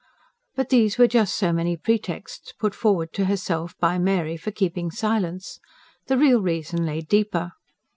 But 0.55 0.69
these 0.69 0.97
were 0.97 1.05
just 1.07 1.35
so 1.35 1.53
many 1.53 1.77
pretexts 1.77 2.53
put 2.53 2.73
forward 2.73 3.13
to 3.13 3.25
herself 3.25 3.77
by 3.77 3.99
Mary 3.99 4.35
for 4.35 4.49
keeping 4.49 4.89
silence; 4.89 5.59
the 6.07 6.17
real 6.17 6.41
reason 6.41 6.87
lay 6.87 7.01
deeper. 7.01 7.51